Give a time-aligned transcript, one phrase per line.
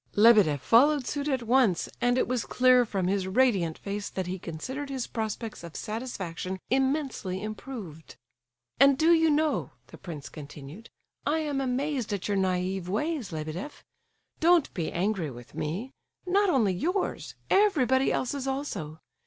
[0.15, 4.39] Lebedeff followed suit at once, and it was clear from his radiant face that he
[4.39, 8.15] considered his prospects of satisfaction immensely improved.
[8.79, 10.89] "And do you know," the prince continued,
[11.27, 13.83] "I am amazed at your naive ways, Lebedeff!
[14.39, 18.99] Don't be angry with me—not only yours, everybody else's also!